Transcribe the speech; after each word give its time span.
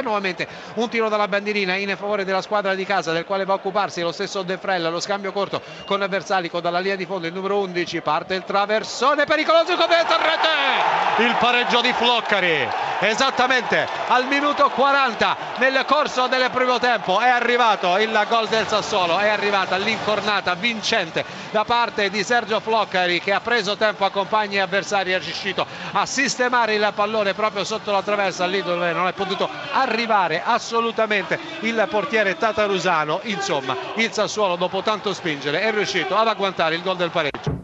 nuovamente 0.00 0.46
un 0.74 0.88
tiro 0.88 1.08
dalla 1.08 1.28
bandierina 1.28 1.76
in 1.76 1.94
favore 1.96 2.24
della 2.24 2.42
squadra 2.42 2.74
di 2.74 2.84
casa 2.84 3.12
del 3.12 3.24
quale 3.24 3.44
va 3.44 3.54
a 3.54 3.56
occuparsi 3.56 4.00
lo 4.00 4.12
stesso 4.12 4.42
De 4.42 4.58
Frella, 4.58 4.88
lo 4.88 5.00
scambio 5.00 5.32
corto 5.32 5.60
con 5.86 6.04
Versalico 6.08 6.60
dalla 6.60 6.78
linea 6.80 6.96
di 6.96 7.06
fondo, 7.06 7.26
il 7.26 7.32
numero 7.32 7.58
11, 7.58 8.00
parte 8.00 8.34
il 8.34 8.44
traversone 8.44 9.24
pericoloso 9.24 9.76
come 9.76 9.96
rete, 9.96 11.07
il 11.18 11.36
pareggio 11.40 11.80
di 11.80 11.92
Floccari, 11.92 12.68
esattamente 13.00 13.88
al 14.06 14.26
minuto 14.26 14.68
40 14.70 15.36
nel 15.56 15.84
corso 15.84 16.28
del 16.28 16.48
primo 16.50 16.78
tempo 16.78 17.18
è 17.18 17.28
arrivato 17.28 17.98
il 17.98 18.26
gol 18.28 18.46
del 18.46 18.68
Sassuolo, 18.68 19.18
è 19.18 19.28
arrivata 19.28 19.76
l'incornata 19.76 20.54
vincente 20.54 21.24
da 21.50 21.64
parte 21.64 22.08
di 22.08 22.22
Sergio 22.22 22.60
Floccari 22.60 23.20
che 23.20 23.32
ha 23.32 23.40
preso 23.40 23.76
tempo 23.76 24.04
a 24.04 24.10
compagni 24.10 24.56
e 24.56 24.60
avversari, 24.60 25.10
è 25.10 25.18
riuscito 25.18 25.66
a 25.92 26.06
sistemare 26.06 26.74
il 26.74 26.92
pallone 26.94 27.34
proprio 27.34 27.64
sotto 27.64 27.90
la 27.90 28.02
traversa 28.02 28.46
lì 28.46 28.62
dove 28.62 28.92
non 28.92 29.08
è 29.08 29.12
potuto 29.12 29.48
arrivare 29.72 30.40
assolutamente 30.44 31.38
il 31.60 31.84
portiere 31.90 32.36
Tatarusano, 32.36 33.20
insomma 33.24 33.76
il 33.94 34.12
Sassuolo 34.12 34.54
dopo 34.54 34.82
tanto 34.82 35.12
spingere 35.12 35.62
è 35.62 35.72
riuscito 35.72 36.16
ad 36.16 36.28
agguantare 36.28 36.76
il 36.76 36.82
gol 36.82 36.96
del 36.96 37.10
pareggio. 37.10 37.57